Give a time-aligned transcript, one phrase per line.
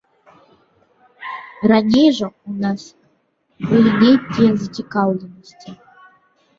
[1.73, 2.81] Раней жа ў нас
[3.69, 5.71] былі нейкія зацікаўленасці.